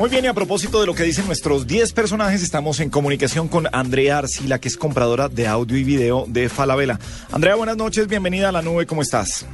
[0.00, 3.48] Muy bien, y a propósito de lo que dicen nuestros 10 personajes, estamos en comunicación
[3.48, 6.98] con Andrea Arcila, que es compradora de audio y video de Falabella.
[7.30, 9.44] Andrea, buenas noches, bienvenida a la nube, ¿cómo estás?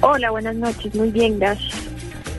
[0.00, 1.74] Hola, buenas noches, muy bien, gracias.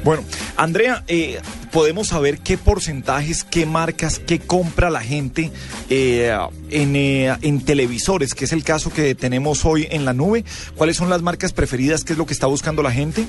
[0.04, 0.24] Bueno,
[0.58, 5.52] Andrea, eh, podemos saber qué porcentajes, qué marcas, qué compra la gente
[5.92, 6.36] eh,
[6.72, 10.44] en, eh, en, televisores, que es el caso que tenemos hoy en la nube.
[10.76, 12.04] ¿Cuáles son las marcas preferidas?
[12.04, 13.28] ¿Qué es lo que está buscando la gente?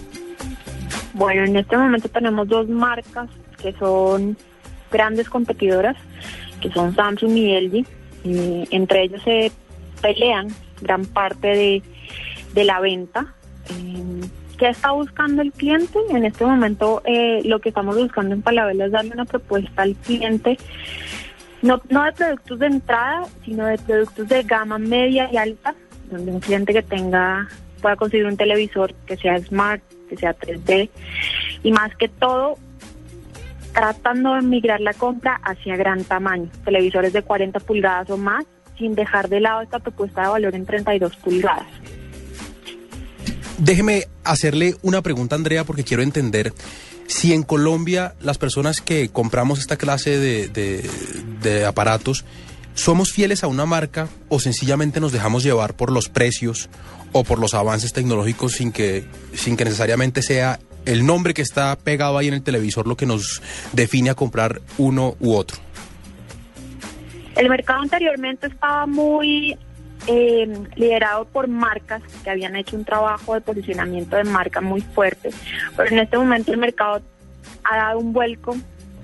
[1.12, 3.29] Bueno, en este momento tenemos dos marcas
[3.65, 4.37] que son
[4.93, 5.96] grandes competidoras,
[6.61, 7.86] que son Samsung y LG.
[8.71, 9.50] entre ellos se
[10.03, 10.49] pelean
[10.82, 11.82] gran parte de,
[12.53, 13.35] de la venta.
[13.71, 14.21] Eh,
[14.58, 15.99] ¿Qué está buscando el cliente?
[16.11, 19.96] En este momento eh, lo que estamos buscando en Palabela es darle una propuesta al
[19.96, 20.58] cliente,
[21.63, 25.75] no, no de productos de entrada, sino de productos de gama media y alta,
[26.11, 27.49] donde un cliente que tenga
[27.81, 30.91] pueda conseguir un televisor que sea smart, que sea 3D
[31.63, 32.58] y más que todo
[33.75, 38.44] tratando de migrar la compra hacia gran tamaño, televisores de 40 pulgadas o más,
[38.78, 41.66] sin dejar de lado esta propuesta de valor en 32 pulgadas.
[43.58, 46.53] Déjeme hacerle una pregunta, Andrea, porque quiero entender
[47.06, 52.25] si en Colombia las personas que compramos esta clase de, aparatos
[52.75, 56.69] somos fieles a una marca o sencillamente nos dejamos llevar por los precios
[57.12, 61.77] o por los avances tecnológicos sin que, sin que necesariamente sea el nombre que está
[61.77, 65.58] pegado ahí en el televisor lo que nos define a comprar uno u otro.
[67.36, 69.58] El mercado anteriormente estaba muy
[70.06, 75.30] eh, liderado por marcas que habían hecho un trabajo de posicionamiento de marca muy fuerte,
[75.76, 77.02] pero en este momento el mercado
[77.64, 78.56] ha dado un vuelco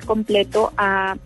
[0.07, 1.17] completo a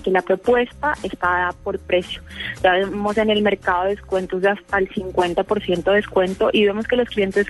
[0.00, 2.22] que la propuesta está por precio.
[2.62, 6.96] Ya vemos en el mercado descuentos de hasta el 50% de descuento y vemos que
[6.96, 7.46] los clientes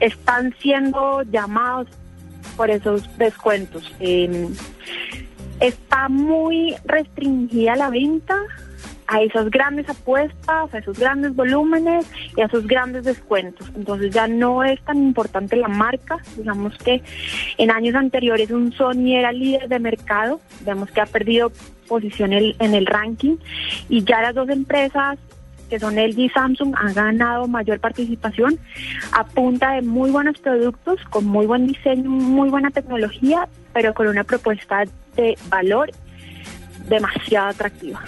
[0.00, 1.88] están siendo llamados
[2.56, 3.90] por esos descuentos.
[4.00, 4.48] Eh,
[5.60, 8.36] está muy restringida la venta
[9.06, 13.70] a esas grandes apuestas, a esos grandes volúmenes y a esos grandes descuentos.
[13.74, 17.02] Entonces ya no es tan importante la marca, digamos que
[17.58, 21.52] en años anteriores un Sony era líder de mercado, vemos que ha perdido
[21.88, 23.36] posición en el ranking
[23.88, 25.18] y ya las dos empresas
[25.72, 28.58] que son LG y Samsung han ganado mayor participación
[29.12, 34.06] a punta de muy buenos productos, con muy buen diseño, muy buena tecnología, pero con
[34.06, 34.84] una propuesta
[35.16, 35.90] de valor
[36.90, 38.02] demasiado atractiva.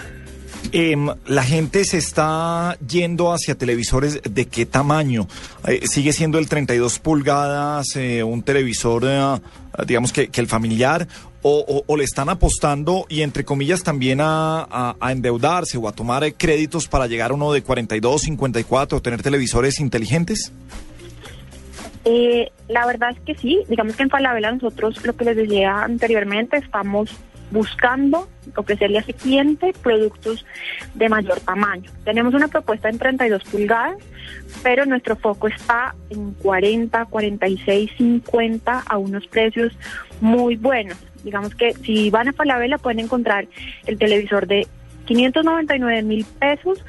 [0.77, 5.25] Em, la gente se está yendo hacia televisores de qué tamaño?
[5.65, 9.39] Eh, ¿Sigue siendo el 32 pulgadas eh, un televisor, eh,
[9.87, 11.07] digamos que, el familiar?
[11.43, 17.07] O, le están apostando y entre comillas también a, endeudarse o a tomar créditos para
[17.07, 20.51] llegar a uno de 42, 54 o tener televisores inteligentes?
[22.67, 26.57] la verdad es que sí, digamos que en Falabella nosotros lo que les decía anteriormente
[26.57, 27.09] estamos
[27.55, 28.27] buscando
[28.57, 30.45] ofrecerle a ese cliente productos
[30.93, 31.89] de mayor tamaño.
[32.03, 33.97] Tenemos una propuesta en 32 pulgadas,
[34.61, 39.71] pero nuestro foco está en 40, 46, 50 a unos precios
[40.19, 40.97] muy buenos.
[41.23, 43.47] Digamos que si van a Falabella pueden encontrar
[43.87, 44.67] el televisor de
[45.05, 46.83] 599 mil pesos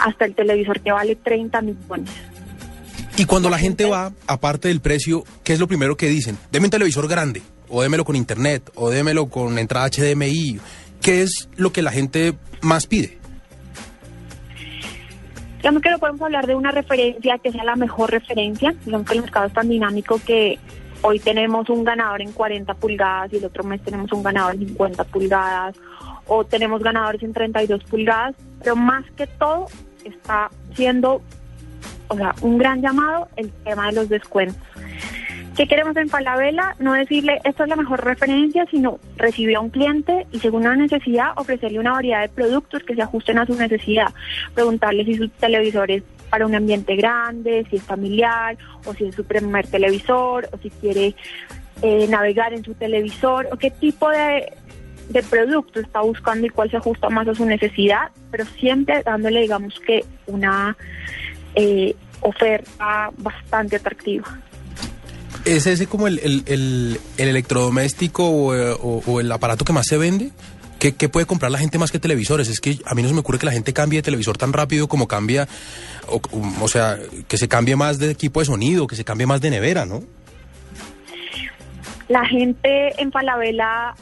[0.00, 2.10] hasta el televisor que vale 30 millones.
[3.16, 6.38] Y cuando la gente va, aparte del precio, ¿qué es lo primero que dicen?
[6.52, 10.60] Deme un televisor grande o démelo con internet, o démelo con entrada HDMI.
[11.00, 13.18] ¿Qué es lo que la gente más pide?
[15.56, 18.74] Digamos que no podemos hablar de una referencia que sea la mejor referencia.
[18.84, 20.58] Digamos que el mercado es tan dinámico que
[21.00, 24.68] hoy tenemos un ganador en 40 pulgadas y el otro mes tenemos un ganador en
[24.68, 25.74] 50 pulgadas
[26.26, 29.66] o tenemos ganadores en 32 pulgadas, pero más que todo
[30.04, 31.22] está siendo
[32.08, 34.60] o sea, un gran llamado el tema de los descuentos.
[35.56, 36.74] ¿Qué queremos en Falabella?
[36.78, 40.74] No decirle esto es la mejor referencia, sino recibir a un cliente y según la
[40.74, 44.14] necesidad ofrecerle una variedad de productos que se ajusten a su necesidad.
[44.54, 49.14] Preguntarle si su televisor es para un ambiente grande, si es familiar o si es
[49.14, 51.14] su primer televisor o si quiere
[51.82, 54.54] eh, navegar en su televisor o qué tipo de,
[55.10, 59.42] de producto está buscando y cuál se ajusta más a su necesidad, pero siempre dándole,
[59.42, 60.74] digamos que, una
[61.54, 64.40] eh, oferta bastante atractiva.
[65.44, 70.30] ¿Es ese como el, el, electrodoméstico o, el aparato que más se vende?
[70.78, 72.48] ¿Qué, puede comprar la gente más que televisores?
[72.48, 74.52] Es que a mí no se me ocurre que la gente cambie de televisor tan
[74.52, 75.48] rápido como cambia,
[76.08, 76.98] o, sea,
[77.28, 80.02] que se cambie más de equipo de sonido, que se cambie más de nevera, ¿no?
[82.08, 83.94] La gente en Falabella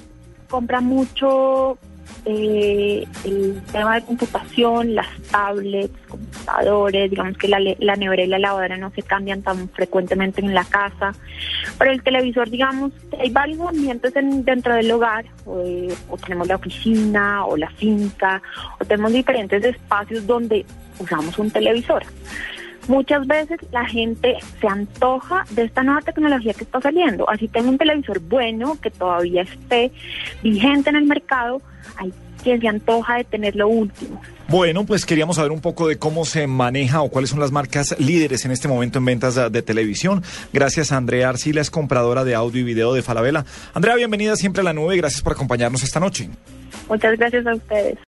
[0.48, 1.78] compra mucho
[2.24, 5.94] eh, el tema de computación, las tablets,
[7.08, 10.64] digamos que la, la nevera y la lavadora no se cambian tan frecuentemente en la
[10.64, 11.12] casa,
[11.78, 15.62] pero el televisor, digamos, hay varios ambientes dentro del hogar, o,
[16.08, 18.42] o tenemos la oficina o la finca,
[18.80, 20.64] o tenemos diferentes espacios donde
[20.98, 22.02] usamos un televisor.
[22.88, 27.28] Muchas veces la gente se antoja de esta nueva tecnología que está saliendo.
[27.28, 29.92] Así tengo un televisor bueno que todavía esté
[30.42, 31.60] vigente en el mercado,
[31.96, 34.20] hay quien se antoja de tener lo último.
[34.48, 37.94] Bueno, pues queríamos saber un poco de cómo se maneja o cuáles son las marcas
[38.00, 40.24] líderes en este momento en ventas de, televisión.
[40.52, 43.44] Gracias a Andrea Arcila, es compradora de audio y video de Falabella.
[43.74, 46.28] Andrea, bienvenida siempre a la nube y gracias por acompañarnos esta noche.
[46.88, 47.98] Muchas gracias a ustedes.